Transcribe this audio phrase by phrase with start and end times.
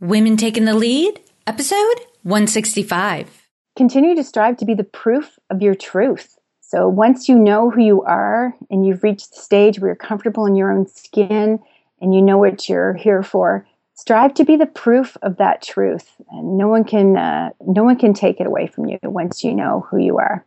[0.00, 3.48] Women Taking the Lead, episode 165.
[3.74, 6.38] Continue to strive to be the proof of your truth.
[6.60, 10.46] So once you know who you are and you've reached the stage where you're comfortable
[10.46, 11.58] in your own skin
[12.00, 16.08] and you know what you're here for, strive to be the proof of that truth.
[16.30, 19.52] And no one can uh, no one can take it away from you once you
[19.52, 20.46] know who you are.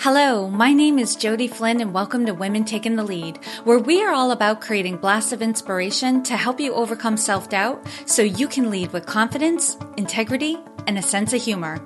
[0.00, 4.02] Hello, my name is Jody Flynn, and welcome to Women Taking the Lead, where we
[4.02, 8.48] are all about creating blasts of inspiration to help you overcome self doubt so you
[8.48, 11.78] can lead with confidence, integrity, and a sense of humor.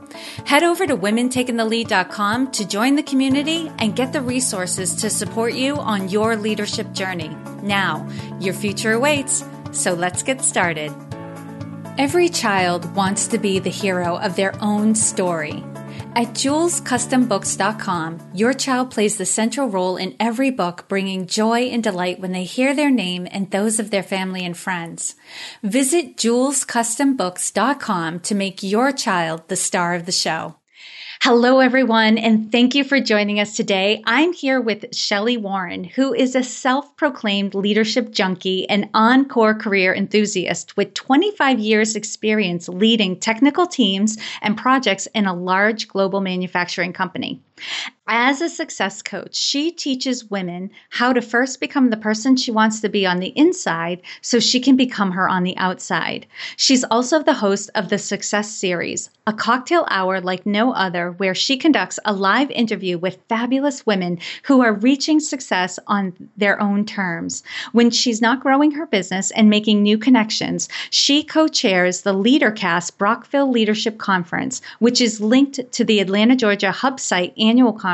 [0.47, 5.77] Head over to womentakingthelead.com to join the community and get the resources to support you
[5.77, 7.37] on your leadership journey.
[7.63, 8.09] Now,
[8.41, 10.93] your future awaits, so let's get started.
[11.99, 15.63] Every child wants to be the hero of their own story.
[16.17, 22.21] At JewelsCustomBooks.com, your child plays the central role in every book, bringing joy and delight
[22.21, 25.17] when they hear their name and those of their family and friends.
[25.65, 30.55] Visit JewelsCustomBooks.com to make your child the star of the show.
[31.27, 34.03] Hello, everyone, and thank you for joining us today.
[34.05, 39.95] I'm here with Shelly Warren, who is a self proclaimed leadership junkie and encore career
[39.95, 46.93] enthusiast with 25 years' experience leading technical teams and projects in a large global manufacturing
[46.93, 47.41] company.
[48.07, 52.81] As a success coach, she teaches women how to first become the person she wants
[52.81, 56.27] to be on the inside so she can become her on the outside.
[56.59, 61.35] She's also the host of the Success Series, a cocktail hour like no other, where
[61.35, 66.85] she conducts a live interview with fabulous women who are reaching success on their own
[66.85, 67.43] terms.
[67.73, 72.99] When she's not growing her business and making new connections, she co chairs the LeaderCast
[72.99, 77.94] Brockville Leadership Conference, which is linked to the Atlanta, Georgia hub site annual conference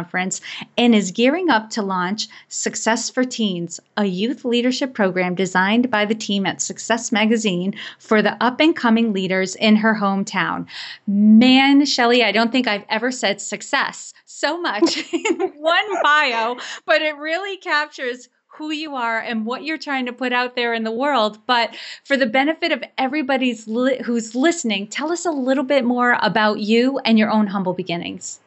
[0.76, 6.04] and is gearing up to launch Success for Teens, a youth leadership program designed by
[6.04, 10.66] the team at Success Magazine for the up and coming leaders in her hometown.
[11.06, 16.56] Man, Shelly, I don't think I've ever said success so much in one bio,
[16.86, 18.28] but it really captures
[18.60, 21.38] who you are and what you're trying to put out there in the world.
[21.46, 26.18] But for the benefit of everybody's li- who's listening, tell us a little bit more
[26.20, 28.40] about you and your own humble beginnings.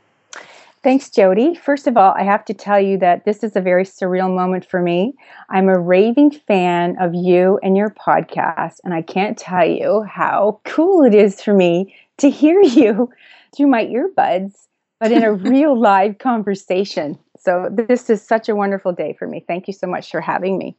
[0.83, 1.55] Thanks, Jody.
[1.55, 4.65] First of all, I have to tell you that this is a very surreal moment
[4.69, 5.13] for me.
[5.49, 10.59] I'm a raving fan of you and your podcast, and I can't tell you how
[10.65, 13.09] cool it is for me to hear you
[13.55, 14.67] through my earbuds,
[14.99, 17.17] but in a real live conversation.
[17.39, 19.45] So, this is such a wonderful day for me.
[19.47, 20.75] Thank you so much for having me.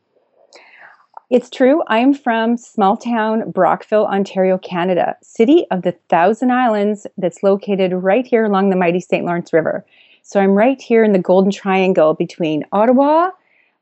[1.35, 1.83] It's true.
[1.89, 8.25] I'm from small town Brockville, Ontario, Canada, city of the Thousand Islands that's located right
[8.25, 9.25] here along the mighty St.
[9.25, 9.85] Lawrence River.
[10.23, 13.31] So I'm right here in the Golden Triangle between Ottawa,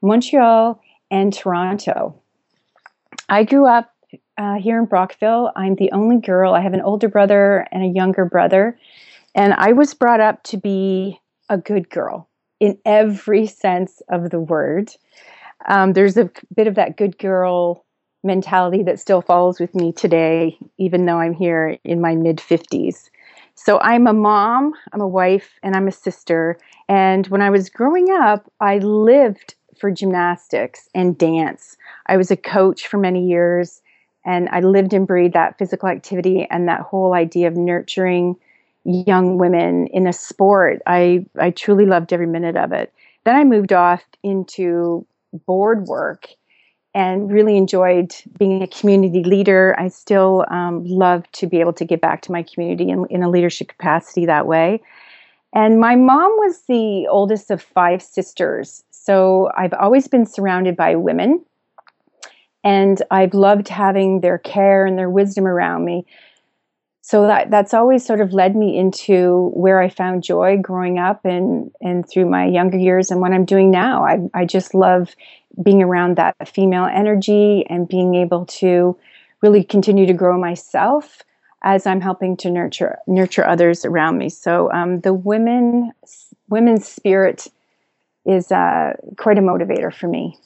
[0.00, 0.80] Montreal,
[1.10, 2.18] and Toronto.
[3.28, 3.94] I grew up
[4.38, 5.52] uh, here in Brockville.
[5.54, 6.54] I'm the only girl.
[6.54, 8.78] I have an older brother and a younger brother.
[9.34, 11.20] And I was brought up to be
[11.50, 12.30] a good girl
[12.60, 14.96] in every sense of the word
[15.66, 17.84] um, there's a bit of that good girl
[18.24, 23.10] mentality that still follows with me today, even though I'm here in my mid 50s.
[23.54, 26.58] So I'm a mom, I'm a wife, and I'm a sister.
[26.88, 31.76] And when I was growing up, I lived for gymnastics and dance.
[32.06, 33.82] I was a coach for many years,
[34.24, 38.36] and I lived and breathed that physical activity and that whole idea of nurturing
[38.84, 40.80] young women in a sport.
[40.86, 42.92] I, I truly loved every minute of it.
[43.24, 45.06] Then I moved off into
[45.46, 46.28] board work
[46.94, 49.74] and really enjoyed being a community leader.
[49.78, 53.22] I still um, love to be able to give back to my community in, in
[53.22, 54.82] a leadership capacity that way.
[55.54, 58.84] And my mom was the oldest of five sisters.
[58.90, 61.44] So I've always been surrounded by women.
[62.64, 66.06] And I've loved having their care and their wisdom around me
[67.04, 71.24] so that that's always sort of led me into where I found joy growing up
[71.24, 74.04] and and through my younger years and what I'm doing now.
[74.04, 75.14] I I just love
[75.60, 78.96] being around that female energy and being able to
[79.42, 81.22] really continue to grow myself
[81.64, 84.28] as I'm helping to nurture nurture others around me.
[84.28, 85.92] So um, the women
[86.48, 87.48] women's spirit
[88.24, 90.38] is uh, quite a motivator for me.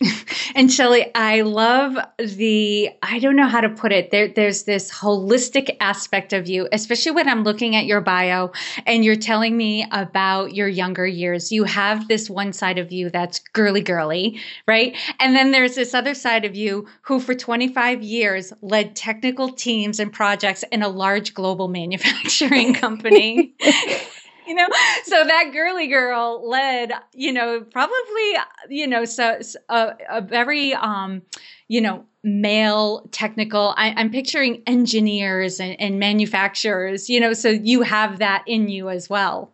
[0.54, 4.10] and Shelly, I love the, I don't know how to put it.
[4.10, 8.52] There, there's this holistic aspect of you, especially when I'm looking at your bio
[8.86, 11.50] and you're telling me about your younger years.
[11.50, 14.96] You have this one side of you that's girly girly, right?
[15.18, 19.98] And then there's this other side of you who for 25 years led technical teams
[19.98, 23.54] and projects in a large global manufacturing company.
[24.48, 24.66] you know?
[25.04, 28.32] So that girly girl led you know probably
[28.68, 31.22] you know so, a, a very um
[31.68, 37.82] you know, male technical I, am picturing engineers and, and manufacturers you know so you
[37.82, 39.52] have that in you as well.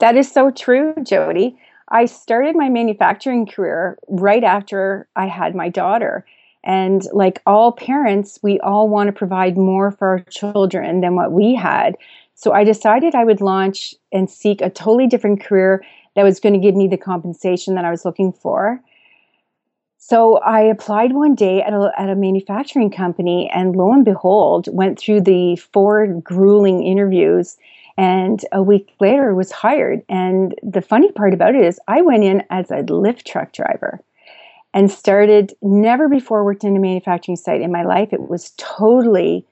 [0.00, 1.56] That is so true jody.
[1.88, 6.26] I started my manufacturing career right after i had my daughter.
[6.66, 11.32] And like all parents we all want to provide more for our children than what
[11.32, 11.96] we had
[12.34, 15.84] so i decided i would launch and seek a totally different career
[16.16, 18.80] that was going to give me the compensation that i was looking for
[20.06, 24.68] so I applied one day at a, at a manufacturing company, and lo and behold,
[24.70, 27.56] went through the four grueling interviews,
[27.96, 30.02] and a week later was hired.
[30.10, 33.98] And the funny part about it is, I went in as a lift truck driver
[34.74, 35.54] and started.
[35.62, 38.12] Never before worked in a manufacturing site in my life.
[38.12, 39.46] It was totally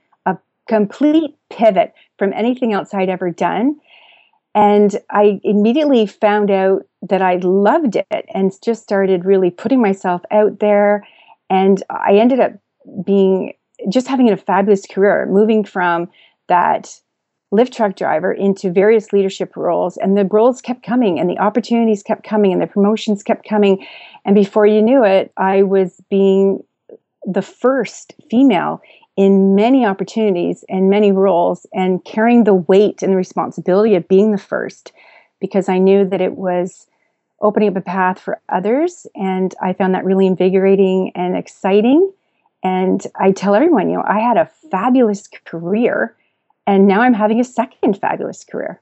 [0.68, 3.76] complete pivot from anything else I'd ever done.
[4.54, 10.22] And I immediately found out that I loved it and just started really putting myself
[10.30, 11.06] out there.
[11.48, 12.52] And I ended up
[13.04, 13.54] being
[13.88, 16.08] just having a fabulous career, moving from
[16.48, 17.00] that
[17.50, 19.96] lift truck driver into various leadership roles.
[19.98, 23.86] And the roles kept coming, and the opportunities kept coming, and the promotions kept coming.
[24.24, 26.62] And before you knew it, I was being
[27.24, 28.80] the first female
[29.16, 34.32] in many opportunities and many roles and carrying the weight and the responsibility of being
[34.32, 34.92] the first
[35.40, 36.86] because I knew that it was
[37.40, 39.06] opening up a path for others.
[39.14, 42.12] And I found that really invigorating and exciting.
[42.62, 46.16] And I tell everyone, you know, I had a fabulous career
[46.66, 48.80] and now I'm having a second fabulous career.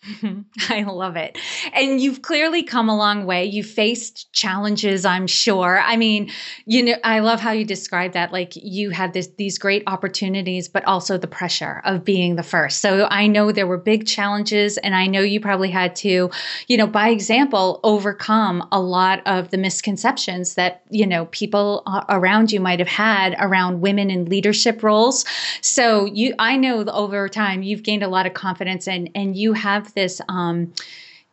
[0.68, 1.38] I love it.
[1.72, 3.44] And you've clearly come a long way.
[3.44, 5.80] You faced challenges, I'm sure.
[5.80, 6.30] I mean,
[6.66, 8.32] you know, I love how you describe that.
[8.32, 12.80] Like you had this these great opportunities, but also the pressure of being the first.
[12.80, 16.30] So I know there were big challenges and I know you probably had to,
[16.68, 22.52] you know, by example, overcome a lot of the misconceptions that, you know, people around
[22.52, 25.24] you might have had around women in leadership roles.
[25.60, 29.54] So you I know over time you've gained a lot of confidence and and you
[29.54, 30.72] have this um,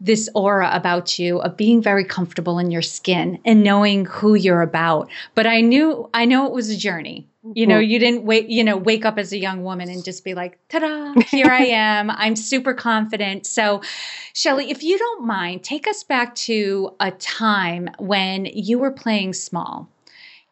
[0.02, 4.62] this aura about you of being very comfortable in your skin and knowing who you're
[4.62, 5.10] about.
[5.36, 7.28] But I knew I know it was a journey.
[7.54, 7.92] You know, mm-hmm.
[7.92, 10.58] you didn't wait, you know, wake up as a young woman and just be like,
[10.68, 12.10] ta-da, here I am.
[12.10, 13.46] I'm super confident.
[13.46, 13.84] So,
[14.34, 19.34] Shelly, if you don't mind, take us back to a time when you were playing
[19.34, 19.88] small.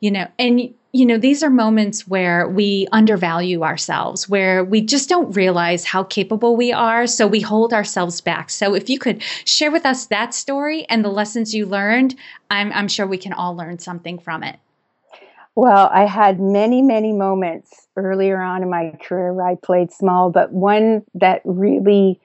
[0.02, 5.10] You know, and you know, these are moments where we undervalue ourselves, where we just
[5.10, 7.08] don't realize how capable we are.
[7.08, 8.52] So we hold ourselves back.
[8.52, 12.14] So if you could share with us that story and the lessons you learned,
[12.52, 14.60] I'm, I'm sure we can all learn something from it.
[15.56, 20.30] Well, I had many, many moments earlier on in my career where I played small,
[20.30, 22.20] but one that really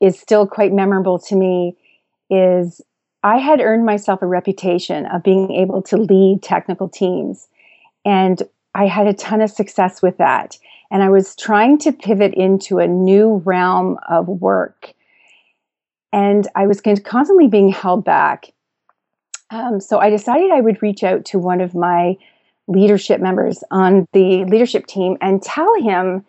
[0.00, 1.76] is still quite memorable to me
[2.30, 2.80] is
[3.24, 7.48] I had earned myself a reputation of being able to lead technical teams.
[8.04, 8.42] And
[8.74, 10.58] I had a ton of success with that.
[10.90, 14.92] And I was trying to pivot into a new realm of work.
[16.12, 18.52] And I was constantly being held back.
[19.50, 22.16] Um, so I decided I would reach out to one of my
[22.66, 26.24] leadership members on the leadership team and tell him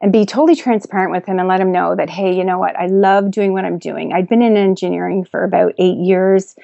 [0.00, 2.76] and be totally transparent with him and let him know that, hey, you know what?
[2.76, 4.12] I love doing what I'm doing.
[4.12, 6.56] I'd been in engineering for about eight years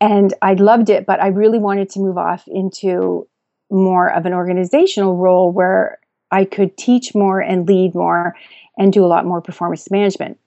[0.00, 3.26] and I loved it, but I really wanted to move off into
[3.70, 5.98] more of an organizational role where
[6.30, 8.34] I could teach more and lead more
[8.78, 10.38] and do a lot more performance management,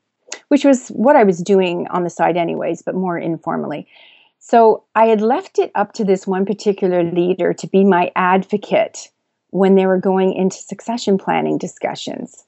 [0.47, 3.87] which was what I was doing on the side, anyways, but more informally.
[4.39, 9.09] So I had left it up to this one particular leader to be my advocate
[9.51, 12.43] when they were going into succession planning discussions.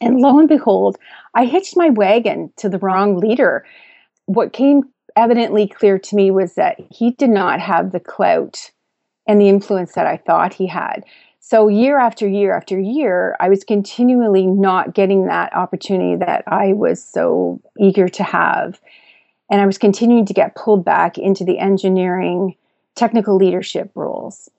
[0.00, 0.98] And lo and behold,
[1.34, 3.64] I hitched my wagon to the wrong leader.
[4.26, 4.82] What came
[5.16, 8.70] evidently clear to me was that he did not have the clout
[9.28, 11.04] and the influence that I thought he had.
[11.40, 16.72] So, year after year after year, I was continually not getting that opportunity that I
[16.72, 18.80] was so eager to have.
[19.50, 22.56] And I was continuing to get pulled back into the engineering
[22.96, 24.50] technical leadership roles.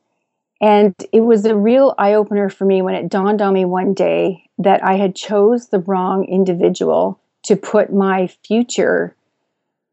[0.61, 3.93] And it was a real eye opener for me when it dawned on me one
[3.93, 9.15] day that I had chose the wrong individual to put my future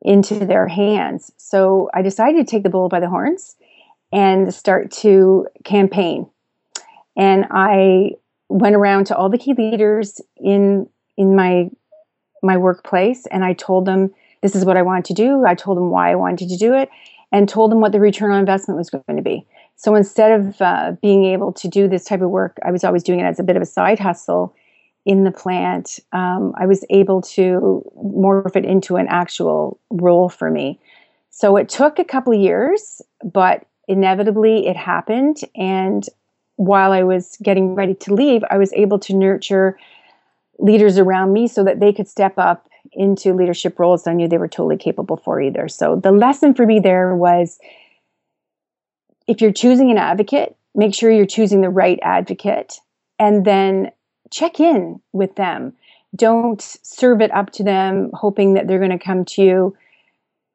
[0.03, 1.33] into their hands.
[1.37, 3.57] So I decided to take the bull by the horns
[4.17, 6.27] and start to campaign.
[7.17, 8.13] And I
[8.49, 11.71] went around to all the key leaders in in my
[12.43, 15.45] my workplace and I told them this is what I wanted to do.
[15.47, 16.89] I told them why I wanted to do it
[17.31, 19.47] and told them what the return on investment was going to be.
[19.77, 23.03] So instead of uh, being able to do this type of work, I was always
[23.03, 24.55] doing it as a bit of a side hustle
[25.05, 25.99] in the plant.
[26.13, 30.81] Um, I was able to morph it into an actual role for me.
[31.31, 35.39] So it took a couple of years, but inevitably it happened.
[35.55, 36.07] And
[36.57, 39.79] while I was getting ready to leave, I was able to nurture
[40.59, 44.39] leaders around me so that they could step up into leadership roles I knew they
[44.39, 45.69] were totally capable for either.
[45.69, 47.59] So the lesson for me there was
[49.27, 52.81] if you're choosing an advocate, make sure you're choosing the right advocate
[53.19, 53.91] and then
[54.31, 55.75] check in with them.
[56.15, 59.77] Don't serve it up to them hoping that they're going to come to you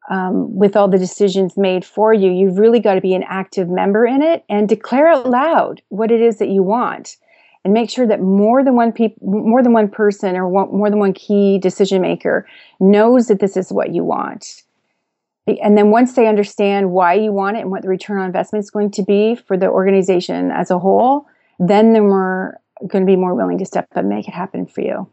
[0.10, 2.32] um, with all the decisions made for you.
[2.32, 6.12] You've really got to be an active member in it and declare out loud what
[6.12, 7.18] it is that you want
[7.64, 11.00] and make sure that more than one more than one person or one, more than
[11.00, 12.48] one key decision maker
[12.80, 14.64] knows that this is what you want.
[15.48, 18.64] And then once they understand why you want it and what the return on investment
[18.64, 21.28] is going to be for the organization as a whole,
[21.60, 24.66] then they're more going to be more willing to step up and make it happen
[24.66, 25.08] for you.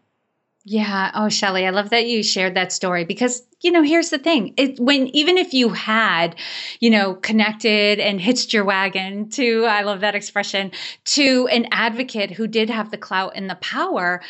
[0.70, 1.10] Yeah.
[1.14, 4.52] Oh, Shelly, I love that you shared that story because, you know, here's the thing.
[4.58, 6.36] It when even if you had,
[6.78, 10.72] you know, connected and hitched your wagon to, I love that expression,
[11.06, 14.20] to an advocate who did have the clout and the power,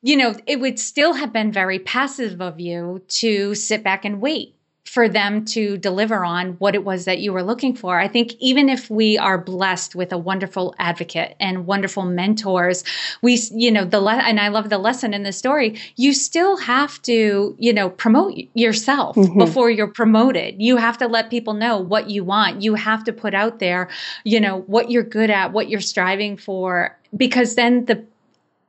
[0.00, 4.20] you know, it would still have been very passive of you to sit back and
[4.20, 4.54] wait
[4.88, 8.00] for them to deliver on what it was that you were looking for.
[8.00, 12.84] I think even if we are blessed with a wonderful advocate and wonderful mentors,
[13.20, 16.56] we, you know, the, le- and I love the lesson in the story, you still
[16.56, 19.38] have to, you know, promote yourself mm-hmm.
[19.38, 20.60] before you're promoted.
[20.60, 22.62] You have to let people know what you want.
[22.62, 23.90] You have to put out there,
[24.24, 28.04] you know, what you're good at, what you're striving for, because then the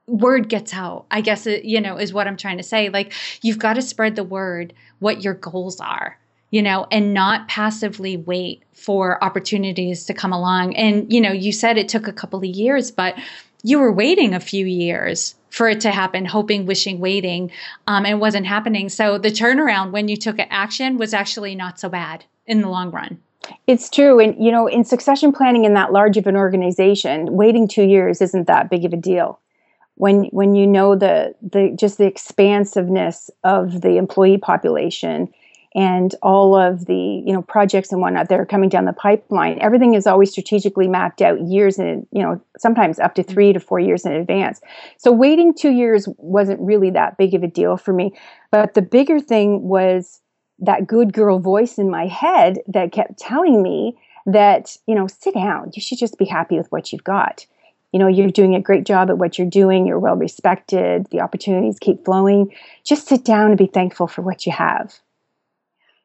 [0.09, 3.13] word gets out i guess it, you know is what i'm trying to say like
[3.43, 6.18] you've got to spread the word what your goals are
[6.51, 10.75] you know and not passively wait for opportunities to come along.
[10.75, 13.15] And you know you said it took a couple of years but
[13.63, 17.51] you were waiting a few years for it to happen hoping wishing waiting
[17.88, 18.89] um, and it wasn't happening.
[18.89, 22.91] So the turnaround when you took action was actually not so bad in the long
[22.91, 23.20] run.
[23.68, 24.20] It's true.
[24.20, 28.22] And, you know, in succession planning in that large of an organization, waiting two years
[28.22, 29.39] isn't that big of a deal
[30.00, 35.27] when when you know the the just the expansiveness of the employee population
[35.75, 39.60] and all of the you know projects and whatnot that are coming down the pipeline
[39.60, 43.60] everything is always strategically mapped out years in you know sometimes up to three to
[43.60, 44.62] four years in advance.
[44.98, 48.13] So waiting two years wasn't really that big of a deal for me.
[48.51, 50.22] But the bigger thing was
[50.60, 55.34] that good girl voice in my head that kept telling me that you know sit
[55.34, 55.72] down.
[55.74, 57.46] You should just be happy with what you've got
[57.91, 61.22] you know you're doing a great job at what you're doing you're well respected the
[61.22, 62.53] opportunities keep flowing
[62.84, 64.93] just sit down and be thankful for what you have.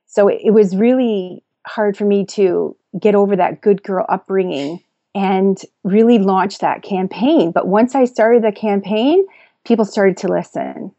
[0.06, 4.82] So it, it was really hard for me to get over that good girl upbringing
[5.14, 7.52] and really launch that campaign.
[7.52, 9.24] But once i started the campaign
[9.64, 10.92] people started to listen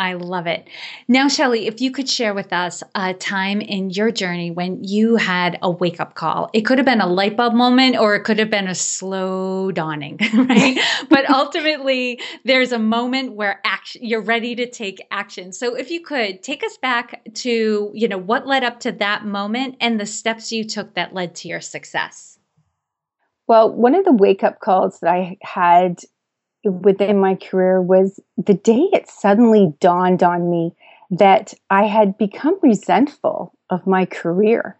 [0.00, 0.66] I love it.
[1.08, 5.16] Now, Shelly, if you could share with us a time in your journey when you
[5.16, 8.24] had a wake up call, it could have been a light bulb moment or it
[8.24, 10.78] could have been a slow dawning, right?
[11.10, 15.52] but ultimately, there's a moment where action, you're ready to take action.
[15.52, 19.26] So, if you could take us back to, you know, what led up to that
[19.26, 22.38] moment and the steps you took that led to your success.
[23.46, 25.98] Well, one of the wake up calls that I had
[26.64, 30.74] within my career was the day it suddenly dawned on me
[31.10, 34.78] that I had become resentful of my career.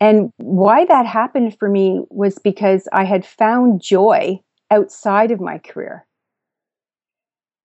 [0.00, 5.58] And why that happened for me was because I had found joy outside of my
[5.58, 6.06] career.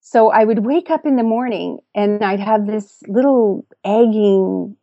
[0.02, 4.76] So I would wake up in the morning and I'd have this little egging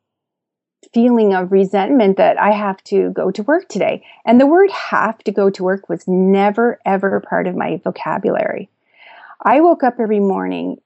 [0.92, 4.04] feeling of resentment that I have to go to work today.
[4.24, 8.68] And the word have to go to work was never, ever part of my vocabulary.
[9.44, 10.78] I woke up every morning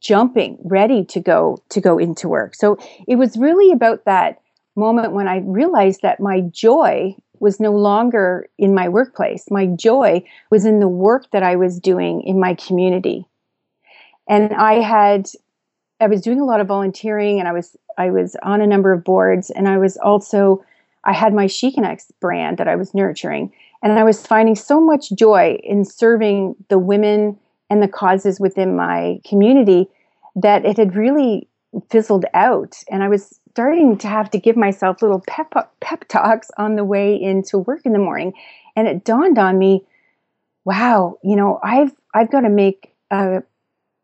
[0.00, 2.54] jumping, ready to go to go into work.
[2.54, 2.78] So
[3.08, 4.40] it was really about that
[4.76, 9.50] moment when I realized that my joy was no longer in my workplace.
[9.50, 13.26] My joy was in the work that I was doing in my community.
[14.28, 15.28] And I had
[16.02, 18.92] I was doing a lot of volunteering and I was I was on a number
[18.92, 20.64] of boards and I was also
[21.04, 24.80] I had my She Connects brand that I was nurturing and I was finding so
[24.80, 27.38] much joy in serving the women
[27.70, 29.88] and the causes within my community
[30.36, 31.48] that it had really
[31.88, 36.50] fizzled out and I was starting to have to give myself little pep pep talks
[36.58, 38.32] on the way into work in the morning
[38.76, 39.84] and it dawned on me
[40.64, 43.42] wow you know I've I've got to make a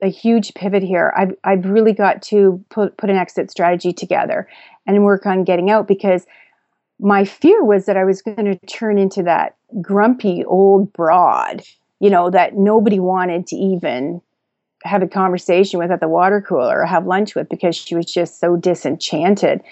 [0.02, 1.12] a huge pivot here.
[1.16, 4.48] I've, I've really got to put, put an exit strategy together
[4.86, 6.26] and work on getting out because
[6.98, 11.62] my fear was that I was going to turn into that grumpy old broad,
[12.00, 14.20] you know, that nobody wanted to even
[14.84, 18.06] have a conversation with at the water cooler or have lunch with because she was
[18.06, 19.62] just so disenchanted.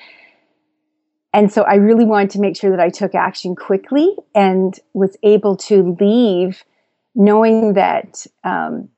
[1.33, 5.17] and so I really wanted to make sure that I took action quickly and was
[5.23, 6.65] able to leave
[7.15, 8.89] knowing that um,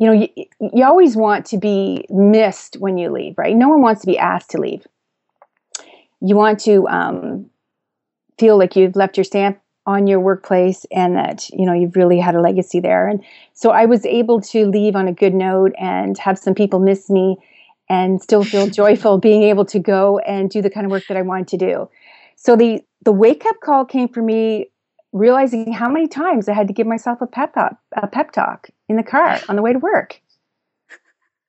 [0.00, 0.28] you know, you,
[0.72, 3.54] you always want to be missed when you leave, right?
[3.54, 4.86] No one wants to be asked to leave.
[6.22, 7.50] You want to um,
[8.38, 12.18] feel like you've left your stamp on your workplace and that you know you've really
[12.18, 15.72] had a legacy there and so i was able to leave on a good note
[15.78, 17.38] and have some people miss me
[17.88, 21.16] and still feel joyful being able to go and do the kind of work that
[21.16, 21.88] i wanted to do
[22.36, 24.66] so the the wake up call came for me
[25.12, 28.68] realizing how many times I had to give myself a pep talk, a pep talk
[28.88, 30.20] in the car on the way to work.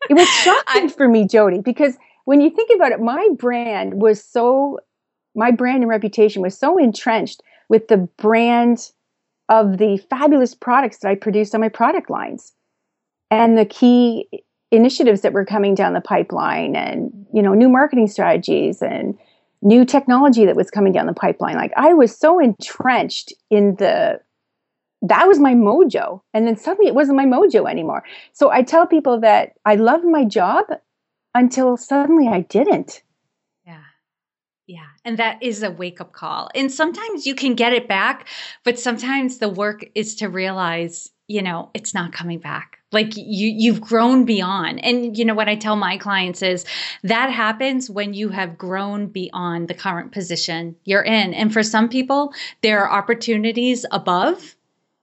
[0.09, 4.01] It was shocking I, for me, Jody, because when you think about it, my brand
[4.01, 4.79] was so,
[5.35, 8.91] my brand and reputation was so entrenched with the brand
[9.49, 12.53] of the fabulous products that I produced on my product lines
[13.29, 14.27] and the key
[14.71, 19.17] initiatives that were coming down the pipeline and, you know, new marketing strategies and
[19.61, 21.55] new technology that was coming down the pipeline.
[21.55, 24.19] Like I was so entrenched in the
[25.03, 26.21] that was my mojo.
[26.33, 28.03] And then suddenly it wasn't my mojo anymore.
[28.33, 30.65] So I tell people that I loved my job
[31.33, 33.01] until suddenly I didn't.
[33.65, 33.81] Yeah.
[34.67, 34.87] Yeah.
[35.03, 36.49] And that is a wake up call.
[36.53, 38.27] And sometimes you can get it back,
[38.63, 43.49] but sometimes the work is to realize, you know, it's not coming back like you
[43.49, 44.83] you've grown beyond.
[44.83, 46.65] And you know what i tell my clients is
[47.03, 51.33] that happens when you have grown beyond the current position you're in.
[51.33, 54.55] And for some people there are opportunities above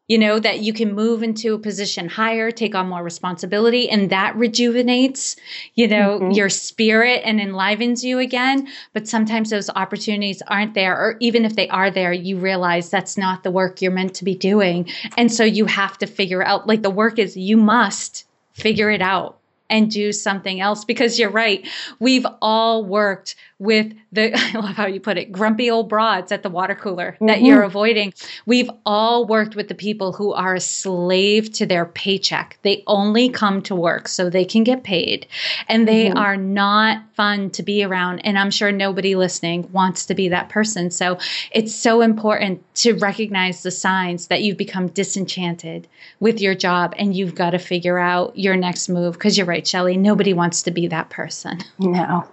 [0.08, 4.10] you know, that you can move into a position higher, take on more responsibility, and
[4.10, 5.36] that rejuvenates,
[5.74, 6.30] you know, mm-hmm.
[6.30, 8.66] your spirit and enlivens you again.
[8.94, 13.18] But sometimes those opportunities aren't there, or even if they are there, you realize that's
[13.18, 14.88] not the work you're meant to be doing.
[15.16, 19.02] And so you have to figure out, like, the work is you must figure it
[19.02, 19.38] out
[19.70, 21.68] and do something else because you're right.
[21.98, 26.42] We've all worked with the, I love how you put it, grumpy old broads at
[26.42, 27.26] the water cooler mm-hmm.
[27.26, 28.14] that you're avoiding.
[28.46, 32.58] We've all worked with the people who are a slave to their paycheck.
[32.62, 35.26] They only come to work so they can get paid
[35.68, 36.18] and they mm-hmm.
[36.18, 38.20] are not fun to be around.
[38.20, 40.90] And I'm sure nobody listening wants to be that person.
[40.90, 41.18] So
[41.50, 45.88] it's so important to recognize the signs that you've become disenchanted
[46.20, 49.14] with your job and you've got to figure out your next move.
[49.14, 51.58] Because you're right, Shelly, nobody wants to be that person.
[51.78, 52.28] No.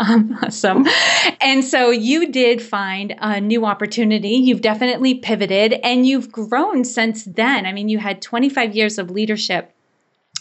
[0.00, 0.86] Um, awesome.
[1.40, 4.30] And so you did find a new opportunity.
[4.30, 7.66] You've definitely pivoted and you've grown since then.
[7.66, 9.72] I mean, you had 25 years of leadership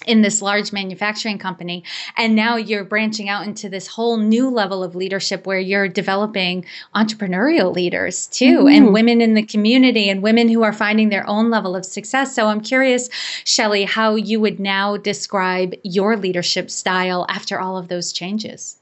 [0.08, 1.84] in this large manufacturing company.
[2.16, 6.66] And now you're branching out into this whole new level of leadership where you're developing
[6.96, 8.78] entrepreneurial leaders too, mm.
[8.78, 12.34] and women in the community and women who are finding their own level of success.
[12.34, 13.10] So I'm curious,
[13.44, 18.79] Shelly, how you would now describe your leadership style after all of those changes.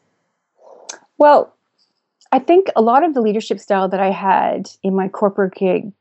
[1.18, 1.54] Well,
[2.32, 5.92] I think a lot of the leadership style that I had in my corporate gig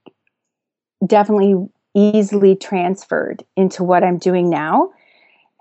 [1.06, 4.90] definitely easily transferred into what I'm doing now.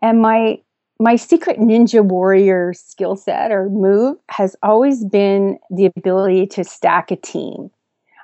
[0.02, 0.60] And my
[1.00, 7.12] my secret ninja warrior skill set or move has always been the ability to stack
[7.12, 7.70] a team.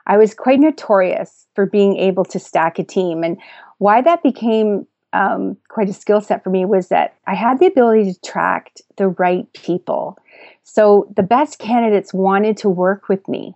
[0.07, 3.23] I was quite notorious for being able to stack a team.
[3.23, 3.37] And
[3.79, 7.65] why that became um, quite a skill set for me was that I had the
[7.65, 10.17] ability to attract the right people.
[10.63, 13.55] So the best candidates wanted to work with me.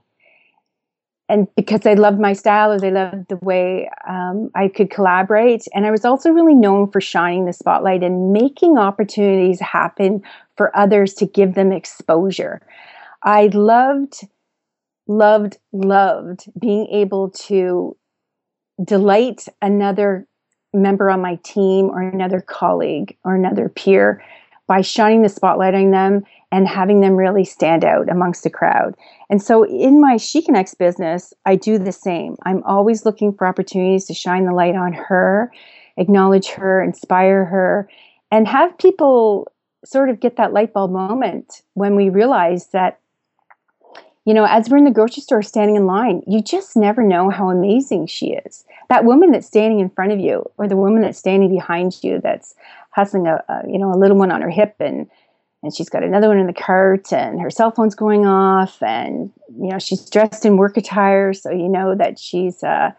[1.27, 5.63] And because they loved my style or they loved the way um, I could collaborate.
[5.73, 10.21] And I was also really known for shining the spotlight and making opportunities happen
[10.55, 12.61] for others to give them exposure.
[13.23, 14.27] I loved,
[15.07, 17.97] loved, loved being able to
[18.83, 20.27] delight another
[20.75, 24.23] member on my team or another colleague or another peer
[24.67, 28.95] by shining the spotlight on them and having them really stand out amongst the crowd.
[29.29, 32.35] And so in my She Connects business, I do the same.
[32.43, 35.51] I'm always looking for opportunities to shine the light on her,
[35.97, 37.89] acknowledge her, inspire her,
[38.31, 39.51] and have people
[39.83, 42.99] sort of get that light bulb moment when we realize that
[44.25, 47.29] you know, as we're in the grocery store standing in line, you just never know
[47.29, 48.65] how amazing she is.
[48.89, 52.19] That woman that's standing in front of you, or the woman that's standing behind you,
[52.21, 52.55] that's
[52.89, 55.07] hustling a, a you know a little one on her hip and
[55.61, 59.31] and she's got another one in the cart and her cell phone's going off and
[59.59, 62.91] you know she's dressed in work attire so you know that she's uh,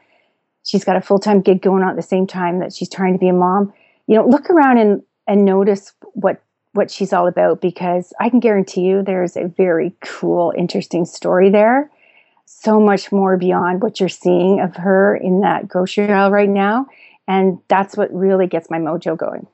[0.64, 3.18] she's got a full-time gig going on at the same time that she's trying to
[3.18, 3.72] be a mom
[4.06, 6.42] you know look around and and notice what
[6.76, 11.50] what she's all about because i can guarantee you there's a very cool interesting story
[11.50, 11.90] there.
[12.44, 16.86] So much more beyond what you're seeing of her in that grocery aisle right now.
[17.26, 19.48] And that's what really gets my mojo going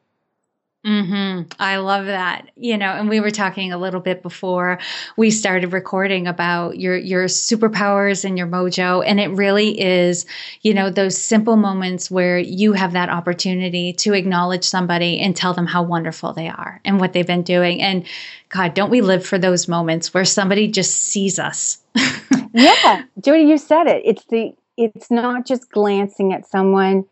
[0.85, 1.43] Mm-hmm.
[1.61, 2.51] I love that.
[2.57, 4.81] You know, and we were talking a little bit before
[5.17, 10.27] we started recording about your your superpowers and your mojo, and it really is,
[10.63, 15.55] you know, those simple moments where you have that opportunity to acknowledge somebody and tell
[15.55, 17.81] them how wonderful they are and what they've been doing.
[17.81, 18.05] And
[18.49, 21.79] God, don't we live for those moments where somebody just sees us?
[22.55, 24.03] yeah, Jody, you said it.
[24.05, 27.05] It's the it's not just glancing at someone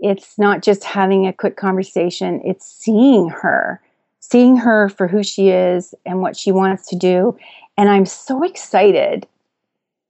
[0.00, 3.80] it's not just having a quick conversation, it's seeing her,
[4.20, 7.36] seeing her for who she is and what she wants to do.
[7.76, 9.26] And I'm so excited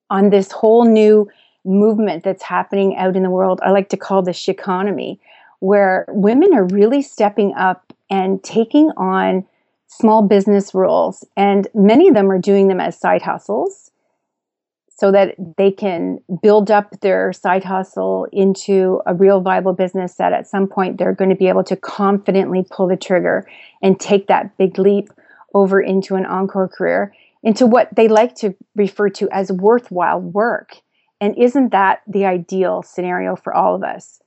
[0.08, 1.28] on this whole new
[1.64, 3.60] movement that's happening out in the world.
[3.62, 5.20] I like to call this economy,
[5.60, 9.46] where women are really stepping up and taking on
[9.86, 11.24] small business roles.
[11.36, 13.89] And many of them are doing them as side hustles
[15.00, 20.34] so that they can build up their side hustle into a real viable business that
[20.34, 23.48] at some point they're going to be able to confidently pull the trigger
[23.80, 25.08] and take that big leap
[25.54, 30.76] over into an encore career into what they like to refer to as worthwhile work.
[31.18, 34.20] And isn't that the ideal scenario for all of us?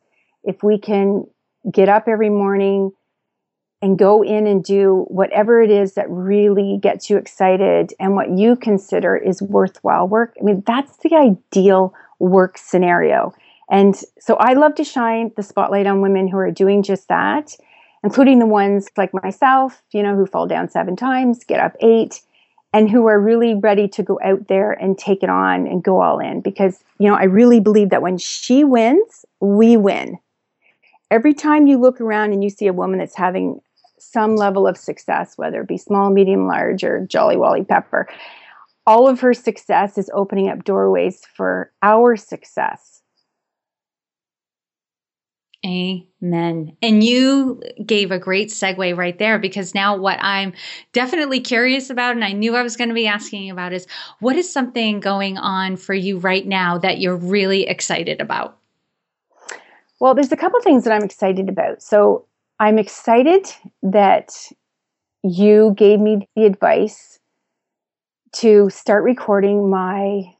[0.43, 1.27] If we can
[1.71, 2.93] get up every morning
[3.83, 8.29] and go in and do whatever it is that really gets you excited and what
[8.29, 10.33] you consider is worthwhile work.
[10.39, 13.35] I mean, that's the ideal work scenario.
[13.69, 17.57] And so I love to shine the spotlight on women who are doing just that,
[18.05, 22.21] including the ones like myself, you know, who fall down seven times, get up eight,
[22.71, 26.01] and who are really ready to go out there and take it on and go
[26.01, 26.39] all in.
[26.39, 30.19] Because, you know, I really believe that when she wins, we win.
[31.11, 33.59] Every time you look around and you see a woman that's having
[34.13, 38.07] some level of success, whether it be small, medium, large, or Jolly Wally Pepper.
[38.85, 43.01] All of her success is opening up doorways for our success.
[45.65, 46.75] Amen.
[46.81, 50.51] And you gave a great segue right there because now what I'm
[50.91, 53.87] definitely curious about, and I knew I was going to be asking about, is
[54.19, 58.57] what is something going on for you right now that you're really excited about?
[60.01, 61.81] Well, there's a couple things that I'm excited about.
[61.81, 62.25] So,
[62.63, 63.45] I'm excited
[63.81, 64.33] that
[65.21, 67.19] you gave me the advice
[68.37, 70.33] to start recording my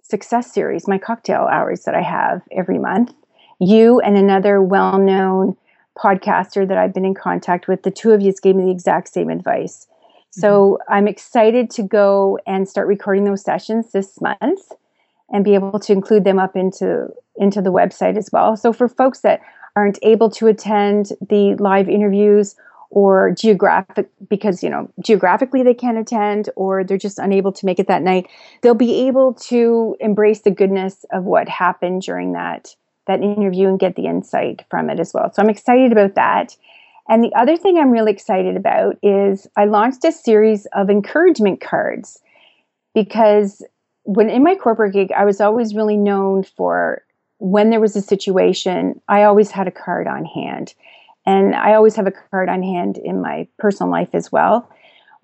[0.00, 3.12] success series, my cocktail hours that I have every month.
[3.60, 5.54] You and another well known
[5.98, 9.08] podcaster that I've been in contact with, the two of you gave me the exact
[9.08, 9.86] same advice.
[10.30, 10.94] So mm-hmm.
[10.94, 14.72] I'm excited to go and start recording those sessions this month
[15.30, 18.56] and be able to include them up into into the website as well.
[18.56, 19.42] So for folks that
[19.76, 22.56] aren't able to attend the live interviews
[22.90, 27.78] or geographic because you know geographically they can't attend or they're just unable to make
[27.78, 28.26] it that night
[28.62, 32.74] they'll be able to embrace the goodness of what happened during that
[33.06, 35.30] that interview and get the insight from it as well.
[35.32, 36.56] So i'm excited about that.
[37.08, 41.60] And the other thing i'm really excited about is i launched a series of encouragement
[41.60, 42.20] cards
[42.94, 43.64] because
[44.04, 47.02] when in my corporate gig i was always really known for
[47.38, 50.74] when there was a situation, I always had a card on hand.
[51.26, 54.70] And I always have a card on hand in my personal life as well.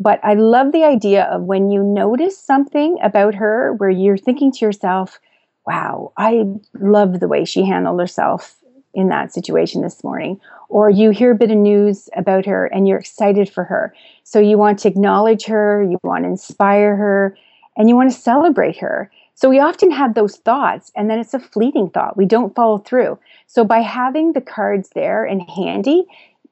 [0.01, 4.51] But I love the idea of when you notice something about her where you're thinking
[4.53, 5.21] to yourself,
[5.65, 6.45] wow, I
[6.75, 8.57] love the way she handled herself
[8.95, 10.41] in that situation this morning.
[10.69, 13.95] Or you hear a bit of news about her and you're excited for her.
[14.25, 17.37] So you want to acknowledge her, you want to inspire her,
[17.77, 19.11] and you want to celebrate her.
[19.35, 22.17] So we often have those thoughts and then it's a fleeting thought.
[22.17, 23.19] We don't follow through.
[23.47, 26.05] So by having the cards there and handy,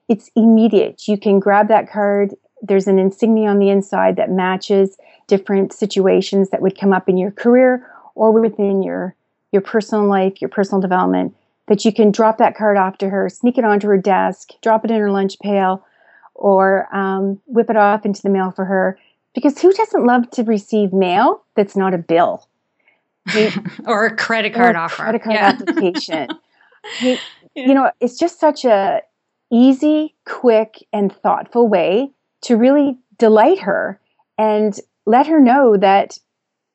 [0.08, 1.06] it's immediate.
[1.06, 2.34] You can grab that card.
[2.62, 4.96] There's an insignia on the inside that matches
[5.28, 9.14] different situations that would come up in your career or within your
[9.52, 11.34] your personal life, your personal development
[11.70, 14.84] that you can drop that card off to her, sneak it onto her desk, drop
[14.84, 15.84] it in her lunch pail,
[16.34, 18.98] or um, whip it off into the mail for her.
[19.34, 22.48] Because who doesn't love to receive mail that's not a bill?
[23.86, 25.02] or a credit card offer.
[25.02, 25.48] Credit card yeah.
[25.48, 26.28] application.
[27.02, 27.16] yeah.
[27.54, 29.02] You know, it's just such a
[29.50, 32.10] easy, quick, and thoughtful way
[32.42, 34.00] to really delight her
[34.38, 36.18] and let her know that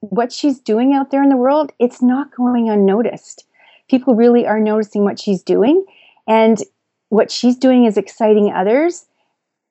[0.01, 3.45] what she's doing out there in the world, it's not going unnoticed.
[3.89, 5.85] People really are noticing what she's doing,
[6.27, 6.61] and
[7.09, 9.05] what she's doing is exciting others.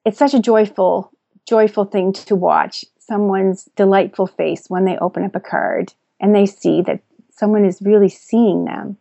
[0.04, 1.12] It's such a joyful,
[1.46, 6.46] joyful thing to watch someone's delightful face when they open up a card and they
[6.46, 7.00] see that
[7.30, 8.96] someone is really seeing them.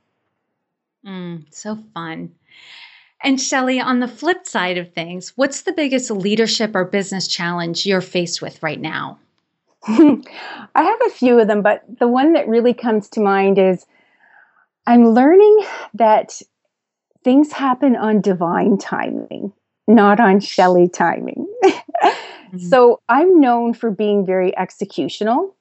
[1.05, 2.33] Mm, so fun.
[3.23, 7.85] And Shelly, on the flip side of things, what's the biggest leadership or business challenge
[7.85, 9.17] you're faced with right now?
[9.87, 10.21] I
[10.75, 13.85] have a few of them, but the one that really comes to mind is
[14.85, 16.41] I'm learning that
[17.23, 19.53] things happen on divine timing.
[19.87, 21.45] not on Shelly timing.
[21.65, 22.57] mm-hmm.
[22.57, 25.51] So I'm known for being very executional.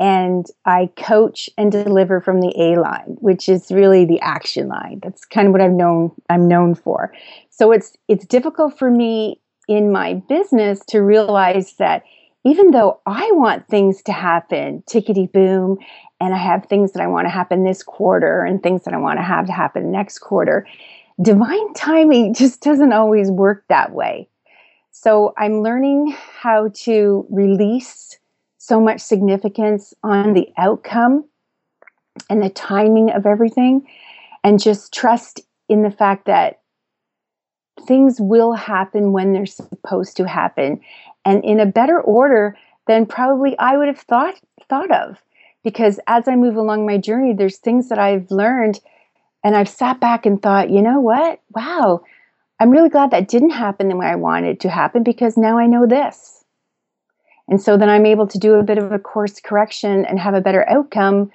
[0.00, 5.00] And I coach and deliver from the A line, which is really the action line.
[5.02, 7.12] That's kind of what I'm known I'm known for.
[7.50, 12.04] So it's it's difficult for me in my business to realize that
[12.44, 15.78] even though I want things to happen tickety boom,
[16.20, 18.98] and I have things that I want to happen this quarter and things that I
[18.98, 20.66] want to have to happen next quarter,
[21.20, 24.28] divine timing just doesn't always work that way.
[24.90, 28.18] So I'm learning how to release
[28.58, 31.24] so much significance on the outcome
[32.28, 33.86] and the timing of everything
[34.44, 36.60] and just trust in the fact that
[37.86, 40.80] things will happen when they're supposed to happen
[41.24, 44.34] and in a better order than probably I would have thought
[44.68, 45.22] thought of
[45.62, 48.80] because as I move along my journey there's things that I've learned
[49.44, 51.40] and I've sat back and thought, you know what?
[51.54, 52.02] Wow,
[52.60, 55.58] I'm really glad that didn't happen the way I wanted it to happen because now
[55.58, 56.37] I know this.
[57.48, 60.34] And so then I'm able to do a bit of a course correction and have
[60.34, 61.30] a better outcome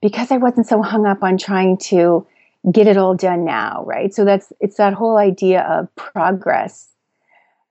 [0.00, 2.26] because I wasn't so hung up on trying to
[2.70, 4.14] get it all done now, right?
[4.14, 6.88] So that's it's that whole idea of progress.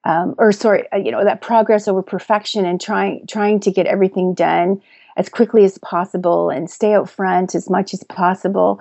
[0.03, 3.85] Um, or sorry, uh, you know, that progress over perfection and trying trying to get
[3.85, 4.81] everything done
[5.17, 8.79] as quickly as possible and stay out front as much as possible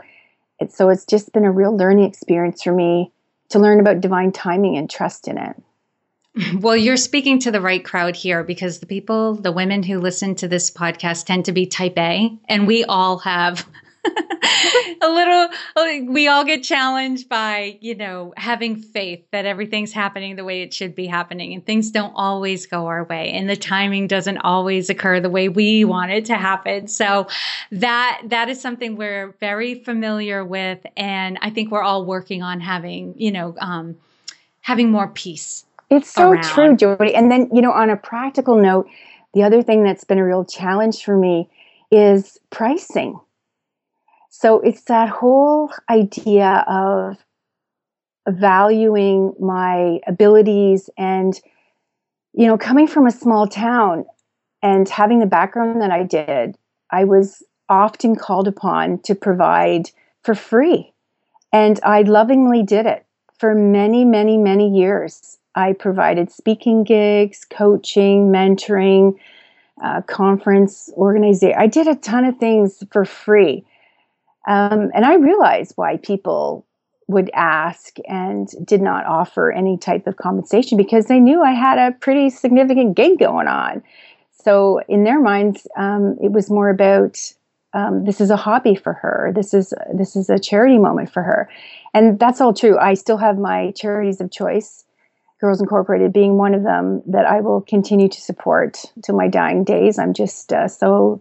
[0.60, 3.12] it, so it's just been a real learning experience for me
[3.50, 5.56] to learn about divine timing and trust in it.
[6.60, 10.34] Well, you're speaking to the right crowd here because the people, the women who listen
[10.36, 13.66] to this podcast tend to be type A, and we all have
[15.02, 15.48] a little
[16.12, 20.72] we all get challenged by you know having faith that everything's happening the way it
[20.72, 24.88] should be happening and things don't always go our way and the timing doesn't always
[24.88, 26.86] occur the way we want it to happen.
[26.86, 27.26] So
[27.72, 32.60] that that is something we're very familiar with and i think we're all working on
[32.60, 33.96] having you know um,
[34.60, 36.42] having more peace it's so around.
[36.42, 38.88] true jody and then you know on a practical note
[39.34, 41.48] the other thing that's been a real challenge for me
[41.90, 43.18] is pricing
[44.28, 47.16] so it's that whole idea of
[48.28, 51.40] valuing my abilities and,
[52.34, 54.04] you know, coming from a small town
[54.62, 56.56] and having the background that I did,
[56.90, 59.90] I was often called upon to provide
[60.22, 60.92] for free.
[61.52, 63.06] And I lovingly did it
[63.38, 65.37] for many, many, many years.
[65.58, 69.18] I provided speaking gigs, coaching, mentoring,
[69.82, 71.58] uh, conference organization.
[71.58, 73.64] I did a ton of things for free.
[74.46, 76.64] Um, and I realized why people
[77.08, 81.78] would ask and did not offer any type of compensation because they knew I had
[81.78, 83.82] a pretty significant gig going on.
[84.30, 87.18] So in their minds, um, it was more about
[87.72, 89.32] um, this is a hobby for her.
[89.34, 91.50] This is this is a charity moment for her,
[91.92, 92.78] and that's all true.
[92.78, 94.84] I still have my charities of choice,
[95.40, 99.64] Girls Incorporated being one of them that I will continue to support to my dying
[99.64, 99.98] days.
[99.98, 101.20] I'm just uh, so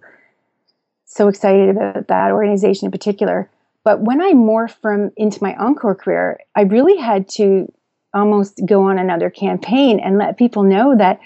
[1.06, 3.49] so excited about that organization in particular.
[3.84, 7.71] But when I morphed from into my encore career, I really had to
[8.13, 11.19] almost go on another campaign and let people know that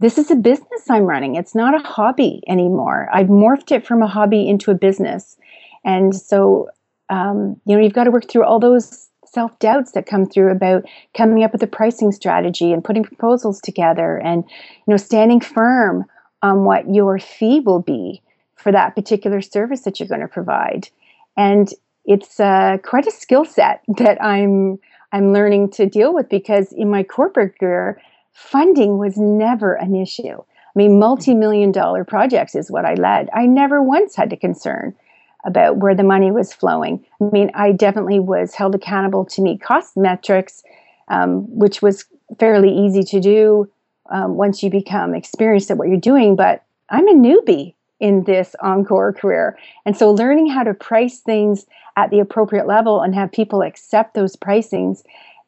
[0.00, 1.36] this is a business I'm running.
[1.36, 3.08] It's not a hobby anymore.
[3.12, 5.36] I've morphed it from a hobby into a business.
[5.84, 6.70] And so,
[7.08, 10.50] um, you know, you've got to work through all those self doubts that come through
[10.50, 10.84] about
[11.16, 16.04] coming up with a pricing strategy and putting proposals together and, you know, standing firm
[16.42, 18.20] on what your fee will be
[18.56, 20.88] for that particular service that you're going to provide.
[21.36, 21.72] And
[22.04, 24.78] it's uh, quite a skill set that I'm
[25.14, 28.00] I'm learning to deal with because in my corporate career,
[28.32, 30.38] funding was never an issue.
[30.38, 33.28] I mean, multi-million dollar projects is what I led.
[33.34, 34.94] I never once had to concern
[35.44, 37.04] about where the money was flowing.
[37.20, 40.62] I mean, I definitely was held accountable to meet cost metrics,
[41.08, 42.04] um, which was
[42.38, 43.70] fairly easy to do
[44.10, 46.36] um, once you become experienced at what you're doing.
[46.36, 49.56] But I'm a newbie in this encore career.
[49.86, 54.14] And so learning how to price things at the appropriate level and have people accept
[54.14, 55.02] those pricings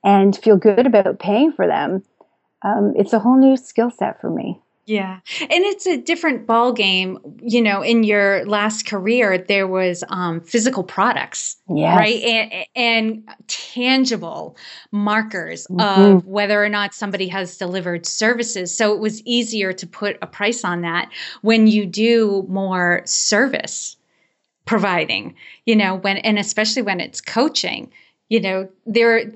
[0.04, 2.02] and feel good about paying for them,
[2.62, 4.60] um, it's a whole new skill set for me.
[4.86, 5.20] Yeah.
[5.40, 7.18] And it's a different ball game.
[7.42, 11.96] You know, in your last career, there was um, physical products, yes.
[11.96, 12.22] right?
[12.22, 14.56] And, and tangible
[14.92, 15.80] markers mm-hmm.
[16.16, 18.76] of whether or not somebody has delivered services.
[18.76, 23.96] So it was easier to put a price on that when you do more service
[24.66, 27.90] providing, you know, when, and especially when it's coaching,
[28.28, 29.32] you know, there,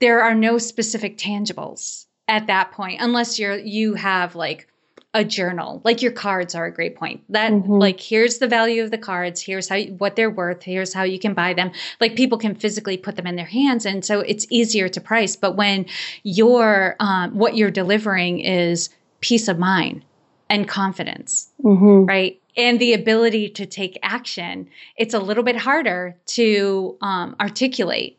[0.00, 4.68] there are no specific tangibles at that point, unless you're, you have like,
[5.16, 5.80] a journal.
[5.82, 7.22] Like your cards are a great point.
[7.30, 7.72] That mm-hmm.
[7.72, 9.40] like here's the value of the cards.
[9.40, 10.62] Here's how what they're worth.
[10.62, 11.72] Here's how you can buy them.
[12.00, 15.34] Like people can physically put them in their hands and so it's easier to price.
[15.34, 15.86] But when
[16.22, 20.04] your um, what you're delivering is peace of mind
[20.50, 22.04] and confidence mm-hmm.
[22.04, 22.40] right?
[22.58, 28.15] And the ability to take action it's a little bit harder to um, articulate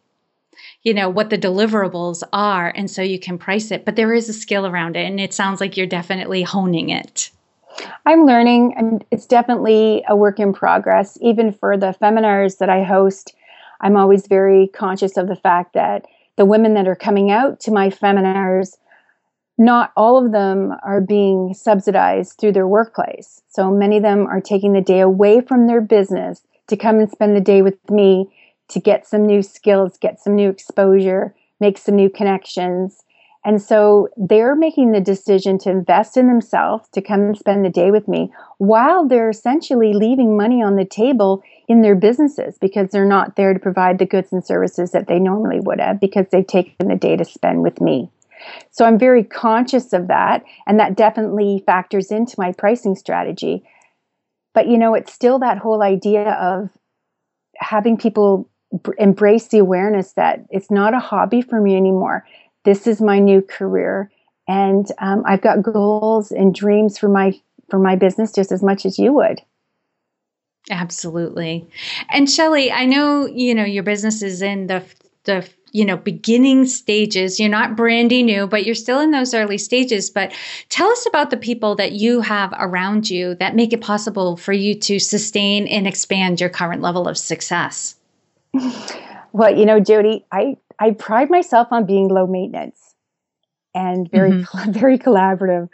[0.83, 3.85] you know what the deliverables are and so you can price it.
[3.85, 7.29] But there is a skill around it and it sounds like you're definitely honing it.
[8.05, 11.17] I'm learning and it's definitely a work in progress.
[11.21, 13.35] Even for the feminars that i host
[13.81, 17.71] i'm always very conscious of the fact that the women that are coming out to
[17.71, 18.77] my feminars
[19.57, 23.41] not all of them are being subsidized through their workplace.
[23.49, 27.09] So many of them are taking the day away from their business to come and
[27.09, 28.31] spend the day with me
[28.69, 33.03] to get some new skills, get some new exposure, make some new connections.
[33.45, 37.69] And so they're making the decision to invest in themselves, to come and spend the
[37.69, 42.89] day with me, while they're essentially leaving money on the table in their businesses because
[42.89, 46.25] they're not there to provide the goods and services that they normally would have because
[46.29, 48.09] they've taken the day to spend with me.
[48.69, 53.63] So I'm very conscious of that, and that definitely factors into my pricing strategy.
[54.53, 56.69] But you know, it's still that whole idea of
[57.55, 58.49] having people
[58.97, 62.25] embrace the awareness that it's not a hobby for me anymore.
[62.65, 64.11] This is my new career,
[64.47, 68.85] and um, I've got goals and dreams for my for my business just as much
[68.85, 69.41] as you would.
[70.69, 71.65] Absolutely.
[72.09, 74.83] And Shelly, I know you know your business is in the
[75.23, 79.57] the you know beginning stages you're not brandy new but you're still in those early
[79.57, 80.31] stages but
[80.69, 84.53] tell us about the people that you have around you that make it possible for
[84.53, 87.96] you to sustain and expand your current level of success
[89.33, 92.95] well, you know, Jody, I, I pride myself on being low maintenance
[93.73, 94.71] and very, mm-hmm.
[94.71, 95.69] very collaborative.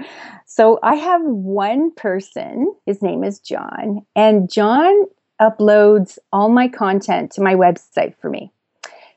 [0.46, 5.06] So I have one person, his name is John, and John
[5.42, 8.52] uploads all my content to my website for me.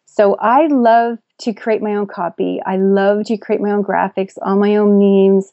[0.07, 2.61] So I love to create my own copy.
[2.65, 5.53] I love to create my own graphics, all my own memes.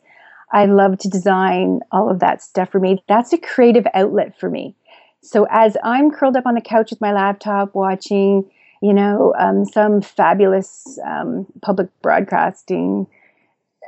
[0.54, 3.04] I love to design all of that stuff for me.
[3.08, 4.76] That's a creative outlet for me.
[5.24, 8.50] So as I'm curled up on the couch with my laptop watching,
[8.82, 13.08] you know, um, some fabulous um, public broadcasting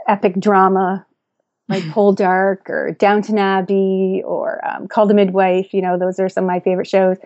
[0.07, 1.05] epic drama
[1.67, 6.43] like Poldark or Downton Abbey or um, Call the Midwife, you know, those are some
[6.45, 7.17] of my favorite shows.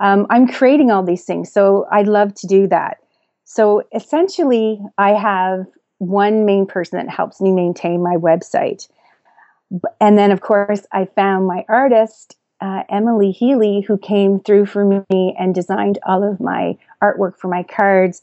[0.00, 1.52] Um, I'm creating all these things.
[1.52, 2.98] So I love to do that.
[3.44, 5.66] So essentially, I have
[5.98, 8.88] one main person that helps me maintain my website.
[10.00, 15.04] And then, of course, I found my artist uh, Emily Healy, who came through for
[15.10, 18.22] me and designed all of my artwork for my cards.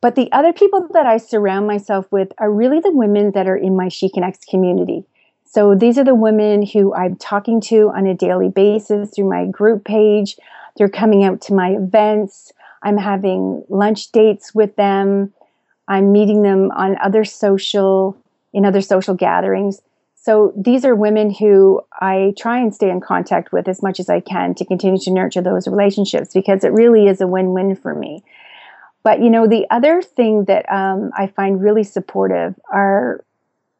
[0.00, 3.56] But the other people that I surround myself with are really the women that are
[3.56, 5.04] in my She Connects community.
[5.44, 9.46] So these are the women who I'm talking to on a daily basis through my
[9.46, 10.36] group page.
[10.76, 12.52] They're coming out to my events.
[12.84, 15.32] I'm having lunch dates with them.
[15.88, 18.16] I'm meeting them on other social
[18.52, 19.82] in other social gatherings.
[20.22, 24.08] So these are women who I try and stay in contact with as much as
[24.08, 27.74] I can to continue to nurture those relationships because it really is a win win
[27.74, 28.22] for me.
[29.02, 33.24] But you know, the other thing that um, I find really supportive are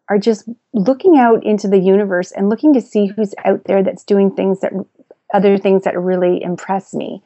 [0.09, 4.03] are just looking out into the universe and looking to see who's out there that's
[4.03, 4.73] doing things that
[5.33, 7.23] other things that really impress me.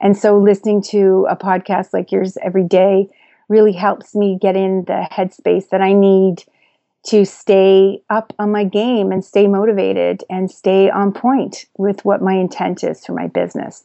[0.00, 3.10] And so listening to a podcast like yours every day
[3.50, 6.44] really helps me get in the headspace that I need
[7.06, 12.22] to stay up on my game and stay motivated and stay on point with what
[12.22, 13.84] my intent is for my business.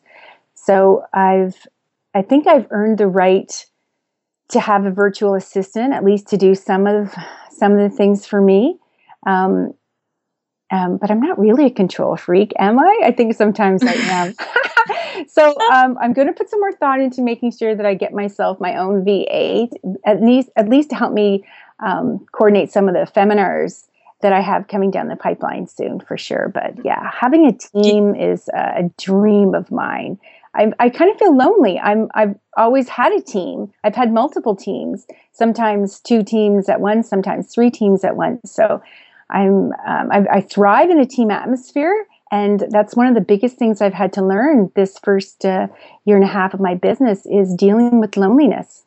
[0.56, 1.68] So I've
[2.14, 3.66] I think I've earned the right
[4.50, 7.14] to have a virtual assistant, at least to do some of
[7.52, 8.78] some of the things for me.
[9.28, 9.74] Um,
[10.72, 13.02] um, but I'm not really a control freak, am I?
[13.04, 14.36] I think sometimes I am.
[15.28, 18.14] so um, I'm going to put some more thought into making sure that I get
[18.14, 19.68] myself my own VA,
[20.06, 21.44] at least at least to help me
[21.80, 23.88] um, coordinate some of the feminars
[24.22, 26.52] that I have coming down the pipeline soon for sure.
[26.54, 30.20] But yeah, having a team is a dream of mine.
[30.56, 31.80] I, I kind of feel lonely.
[31.80, 33.72] I'm I've always had a team.
[33.84, 38.52] I've had multiple teams, sometimes two teams at once, sometimes three teams at once.
[38.52, 38.82] So
[39.30, 43.58] I'm um, I, I, thrive in a team atmosphere, and that's one of the biggest
[43.58, 45.68] things I've had to learn this first uh,
[46.06, 48.84] year and a half of my business is dealing with loneliness.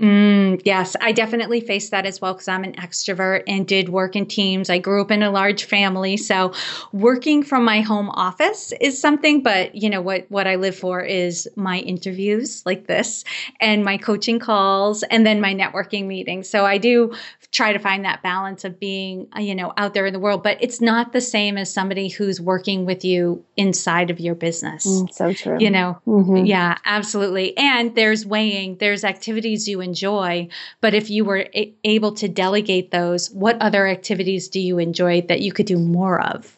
[0.00, 4.16] Mm, yes, I definitely faced that as well because I'm an extrovert and did work
[4.16, 4.70] in teams.
[4.70, 6.54] I grew up in a large family, so
[6.92, 9.42] working from my home office is something.
[9.42, 10.24] But you know what?
[10.30, 13.24] What I live for is my interviews like this,
[13.60, 16.48] and my coaching calls, and then my networking meetings.
[16.48, 17.12] So I do
[17.50, 20.42] try to find that balance of being, you know, out there in the world.
[20.42, 24.86] But it's not the same as somebody who's working with you inside of your business.
[24.86, 25.58] Mm, so true.
[25.60, 26.46] You know, mm-hmm.
[26.46, 27.54] yeah, absolutely.
[27.58, 28.78] And there's weighing.
[28.78, 30.48] There's activities you enjoy.
[30.80, 35.20] But if you were a- able to delegate those, what other activities do you enjoy
[35.22, 36.56] that you could do more of?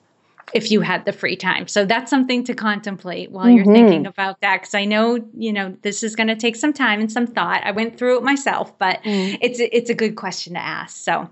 [0.55, 1.67] if you had the free time.
[1.67, 3.57] So that's something to contemplate while mm-hmm.
[3.57, 4.63] you're thinking about that.
[4.63, 7.63] Cause I know, you know, this is going to take some time and some thought.
[7.65, 9.37] I went through it myself, but mm.
[9.41, 10.97] it's, it's a good question to ask.
[10.97, 11.29] So.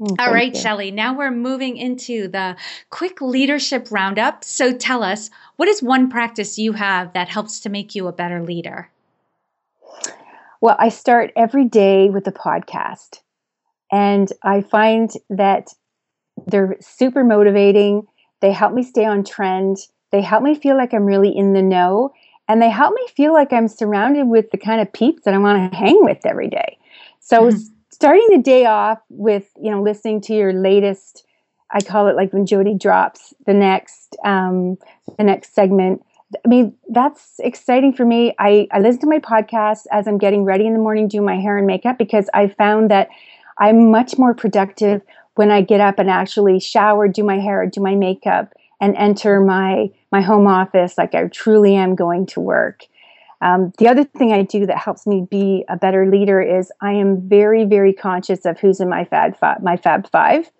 [0.00, 0.90] Mm, All right, Shelly.
[0.90, 2.56] Now we're moving into the
[2.90, 4.42] quick leadership roundup.
[4.42, 8.12] So tell us, what is one practice you have that helps to make you a
[8.12, 8.90] better leader?
[10.64, 13.20] Well, I start every day with a podcast,
[13.92, 15.68] and I find that
[16.46, 18.06] they're super motivating.
[18.40, 19.76] They help me stay on trend.
[20.10, 22.14] They help me feel like I'm really in the know,
[22.48, 25.38] and they help me feel like I'm surrounded with the kind of peeps that I
[25.38, 26.78] want to hang with every day.
[27.20, 27.58] So, mm-hmm.
[27.90, 31.26] starting the day off with you know listening to your latest,
[31.72, 34.78] I call it like when Jody drops the next um,
[35.18, 36.00] the next segment
[36.44, 38.34] I mean, that's exciting for me.
[38.38, 41.36] I, I listen to my podcast as I'm getting ready in the morning, do my
[41.36, 43.08] hair and makeup, because I found that
[43.58, 45.02] I'm much more productive
[45.34, 49.40] when I get up and actually shower, do my hair, do my makeup, and enter
[49.40, 52.84] my my home office like I truly am going to work.
[53.40, 56.92] Um, the other thing I do that helps me be a better leader is I
[56.92, 60.50] am very, very conscious of who's in my Fab Five, my Fab Five,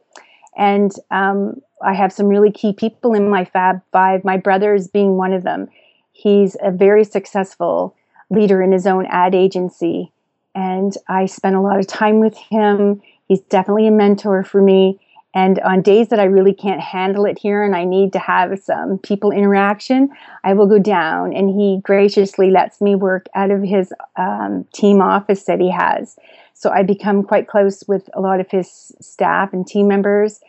[0.56, 4.88] and um, I have some really key people in my Fab Five, my brother is
[4.88, 5.68] being one of them.
[6.12, 7.94] He's a very successful
[8.30, 10.12] leader in his own ad agency,
[10.54, 13.02] and I spend a lot of time with him.
[13.26, 15.00] He's definitely a mentor for me.
[15.34, 18.56] And on days that I really can't handle it here and I need to have
[18.62, 20.10] some people interaction,
[20.44, 25.02] I will go down and he graciously lets me work out of his um, team
[25.02, 26.16] office that he has.
[26.52, 30.40] So I become quite close with a lot of his staff and team members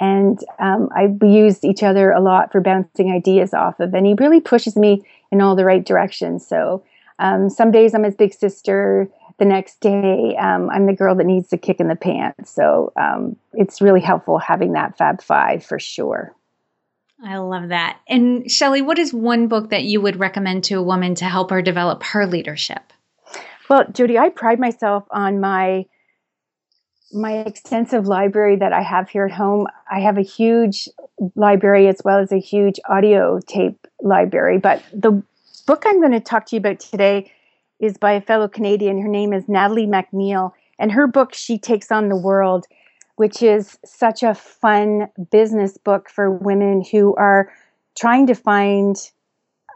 [0.00, 3.94] and um, I we used each other a lot for bouncing ideas off of.
[3.94, 6.46] And he really pushes me in all the right directions.
[6.46, 6.84] So
[7.18, 9.08] um, some days I'm his big sister.
[9.38, 12.50] The next day um, I'm the girl that needs the kick in the pants.
[12.50, 16.34] So um, it's really helpful having that Fab Five for sure.
[17.24, 18.00] I love that.
[18.08, 21.50] And Shelly, what is one book that you would recommend to a woman to help
[21.50, 22.92] her develop her leadership?
[23.70, 25.86] Well, Judy, I pride myself on my
[27.14, 30.88] my extensive library that I have here at home, I have a huge
[31.36, 34.58] library as well as a huge audio tape library.
[34.58, 35.22] But the
[35.66, 37.32] book I'm going to talk to you about today
[37.80, 39.00] is by a fellow Canadian.
[39.00, 40.52] Her name is Natalie MacNeil.
[40.78, 42.66] And her book, She Takes on the World,
[43.16, 47.52] which is such a fun business book for women who are
[47.96, 48.96] trying to find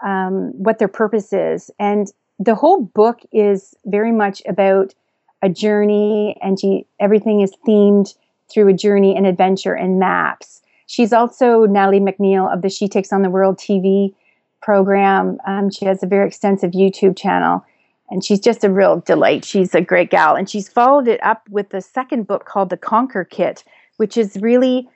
[0.04, 1.70] um, what their purpose is.
[1.78, 2.08] And
[2.38, 4.94] the whole book is very much about
[5.42, 8.14] a journey and she everything is themed
[8.50, 10.62] through a journey and adventure and maps.
[10.86, 14.14] She's also Natalie MacNeil of the She Takes on the World TV
[14.62, 15.38] program.
[15.46, 17.64] Um, she has a very extensive YouTube channel
[18.10, 19.44] and she's just a real delight.
[19.44, 20.34] She's a great gal.
[20.34, 23.64] And she's followed it up with the second book called The Conquer Kit,
[23.98, 24.88] which is really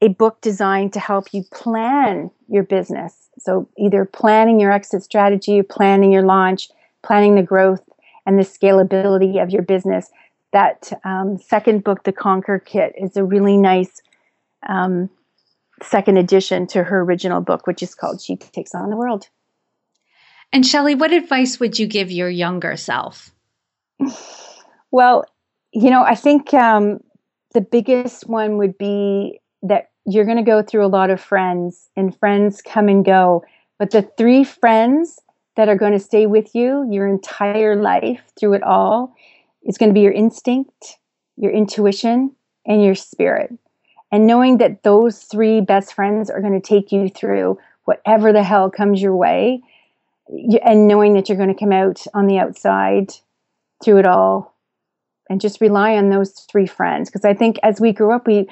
[0.00, 3.28] a book designed to help you plan your business.
[3.38, 6.68] So, either planning your exit strategy, planning your launch,
[7.02, 7.82] planning the growth
[8.26, 10.10] and the scalability of your business.
[10.52, 14.02] That um, second book, The Conquer Kit, is a really nice
[14.68, 15.08] um,
[15.82, 19.28] second addition to her original book, which is called She Takes On the World.
[20.52, 23.30] And Shelly, what advice would you give your younger self?
[24.94, 25.24] Well,
[25.72, 27.00] you know, I think um,
[27.54, 31.88] the biggest one would be that you're going to go through a lot of friends,
[31.96, 33.42] and friends come and go.
[33.78, 35.18] But the three friends
[35.56, 39.14] that are going to stay with you your entire life through it all
[39.64, 40.98] is going to be your instinct,
[41.36, 42.34] your intuition,
[42.66, 43.52] and your spirit.
[44.10, 48.42] And knowing that those three best friends are going to take you through whatever the
[48.42, 49.62] hell comes your way,
[50.64, 53.12] and knowing that you're going to come out on the outside
[53.82, 54.54] through it all,
[55.28, 57.08] and just rely on those three friends.
[57.08, 58.48] Because I think as we grew up, we,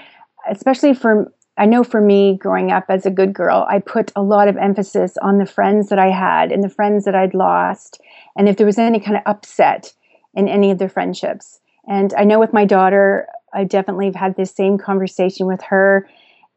[0.50, 4.22] especially for I know for me, growing up as a good girl, I put a
[4.22, 8.00] lot of emphasis on the friends that I had and the friends that I'd lost,
[8.34, 9.92] and if there was any kind of upset
[10.34, 11.60] in any of their friendships.
[11.86, 16.08] And I know with my daughter, I definitely have had this same conversation with her,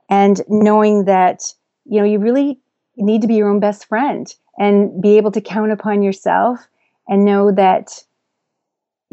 [0.10, 2.62] and knowing that you know you really
[2.96, 6.66] need to be your own best friend and be able to count upon yourself
[7.10, 8.06] and know that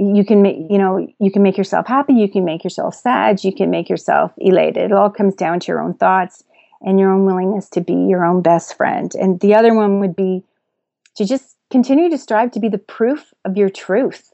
[0.00, 3.44] you can make you know you can make yourself happy you can make yourself sad
[3.44, 4.84] you can make yourself elated.
[4.84, 6.42] It all comes down to your own thoughts
[6.80, 9.14] and your own willingness to be your own best friend.
[9.14, 10.42] And the other one would be
[11.16, 14.32] to just continue to strive to be the proof of your truth.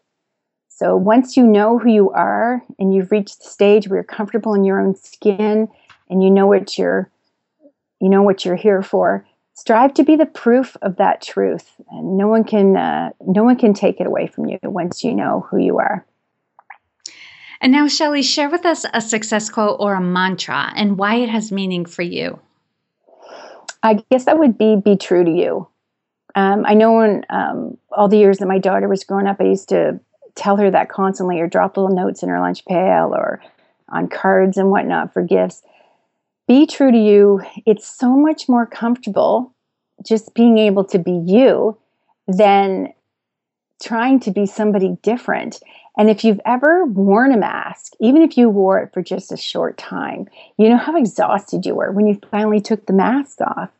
[0.68, 4.54] So once you know who you are and you've reached the stage where you're comfortable
[4.54, 5.68] in your own skin
[6.08, 7.10] and you know what you're
[8.00, 9.26] you know what you're here for
[9.56, 13.56] strive to be the proof of that truth and no one can uh, no one
[13.56, 16.06] can take it away from you once you know who you are.
[17.60, 21.30] And now shelly share with us a success quote or a mantra and why it
[21.30, 22.38] has meaning for you.
[23.82, 25.68] I guess that would be be true to you.
[26.34, 29.44] Um, i know in um, all the years that my daughter was growing up i
[29.44, 29.98] used to
[30.34, 33.40] tell her that constantly or drop little notes in her lunch pail or
[33.88, 35.62] on cards and whatnot for gifts
[36.46, 39.52] be true to you, it's so much more comfortable
[40.06, 41.76] just being able to be you
[42.28, 42.92] than
[43.82, 45.60] trying to be somebody different.
[45.98, 49.36] And if you've ever worn a mask, even if you wore it for just a
[49.36, 50.28] short time,
[50.58, 53.70] you know how exhausted you were when you finally took the mask off.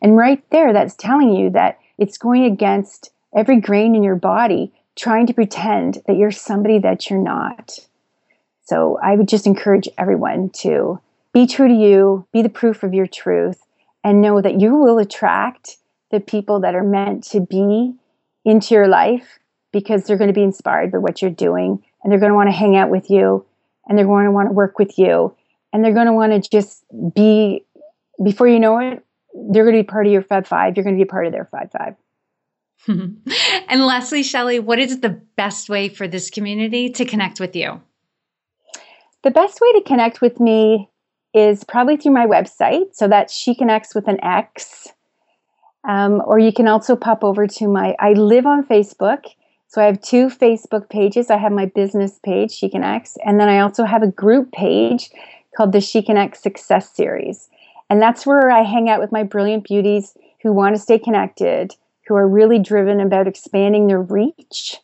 [0.00, 4.72] And right there, that's telling you that it's going against every grain in your body
[4.96, 7.78] trying to pretend that you're somebody that you're not.
[8.64, 11.00] So I would just encourage everyone to
[11.36, 13.60] be true to you, be the proof of your truth,
[14.02, 15.76] and know that you will attract
[16.10, 17.92] the people that are meant to be
[18.46, 19.38] into your life
[19.70, 22.48] because they're going to be inspired by what you're doing and they're going to want
[22.48, 23.44] to hang out with you
[23.86, 25.36] and they're going to want to work with you
[25.74, 26.82] and they're going to want to just
[27.14, 27.62] be
[28.24, 29.04] before you know it
[29.50, 31.32] they're going to be part of your fab five you're going to be part of
[31.32, 31.96] their fab five.
[33.68, 37.82] And lastly shelly what is the best way for this community to connect with you?
[39.22, 40.88] The best way to connect with me
[41.36, 42.94] is probably through my website.
[42.94, 44.88] So that's She Connects with an X.
[45.86, 49.26] Um, or you can also pop over to my, I live on Facebook.
[49.68, 51.30] So I have two Facebook pages.
[51.30, 55.10] I have my business page, She Connects, and then I also have a group page
[55.56, 57.48] called the She Connects Success Series.
[57.90, 61.74] And that's where I hang out with my brilliant beauties who want to stay connected,
[62.08, 64.78] who are really driven about expanding their reach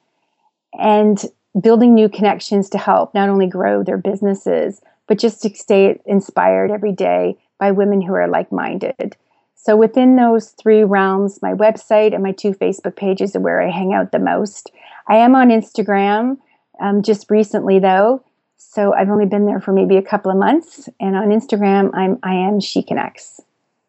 [0.78, 1.24] and
[1.60, 6.70] building new connections to help not only grow their businesses, but just to stay inspired
[6.70, 9.16] every day by women who are like minded.
[9.54, 13.70] So, within those three realms, my website and my two Facebook pages are where I
[13.70, 14.72] hang out the most.
[15.08, 16.38] I am on Instagram
[16.80, 18.24] um, just recently, though.
[18.56, 20.88] So, I've only been there for maybe a couple of months.
[20.98, 23.40] And on Instagram, I'm, I am She Connects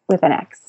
[0.08, 0.60] with an X.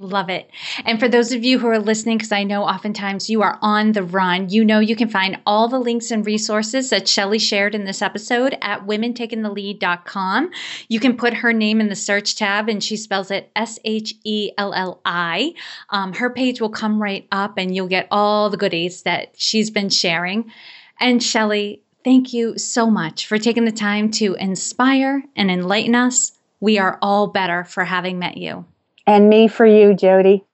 [0.00, 0.50] Love it.
[0.84, 3.92] And for those of you who are listening, because I know oftentimes you are on
[3.92, 7.76] the run, you know you can find all the links and resources that Shelly shared
[7.76, 10.50] in this episode at womentakingthelead.com.
[10.88, 14.14] You can put her name in the search tab and she spells it S H
[14.24, 15.54] E L L I.
[15.90, 19.70] Um, her page will come right up and you'll get all the goodies that she's
[19.70, 20.50] been sharing.
[20.98, 26.32] And Shelly, thank you so much for taking the time to inspire and enlighten us.
[26.58, 28.64] We are all better for having met you.
[29.06, 30.44] And me for you, Jody.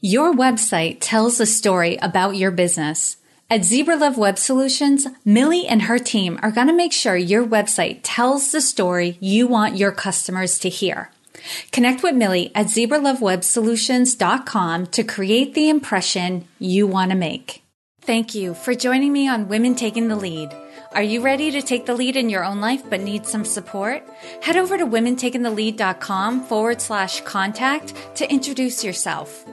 [0.00, 3.16] Your website tells a story about your business.
[3.48, 7.46] At Zebra Love Web Solutions, Millie and her team are going to make sure your
[7.46, 11.10] website tells the story you want your customers to hear.
[11.72, 17.62] Connect with Millie at zebralovewebsolutions.com to create the impression you want to make.
[18.00, 20.54] Thank you for joining me on Women Taking the Lead.
[20.92, 24.02] Are you ready to take the lead in your own life but need some support?
[24.40, 29.44] Head over to womentakingthelead.com forward slash contact to introduce yourself.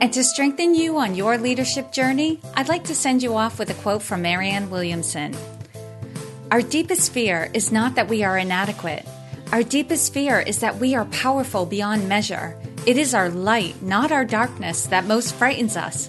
[0.00, 3.70] And to strengthen you on your leadership journey, I'd like to send you off with
[3.70, 5.36] a quote from Marianne Williamson.
[6.50, 9.06] Our deepest fear is not that we are inadequate.
[9.52, 12.56] Our deepest fear is that we are powerful beyond measure.
[12.86, 16.08] It is our light, not our darkness, that most frightens us.